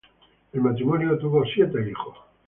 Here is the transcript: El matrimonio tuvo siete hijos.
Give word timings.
El 0.51 0.61
matrimonio 0.61 1.15
tuvo 1.19 1.45
siete 1.45 1.87
hijos. 1.87 2.17